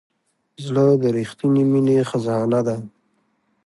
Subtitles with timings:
[0.65, 2.77] زړه د رښتینې مینې خزانه ده.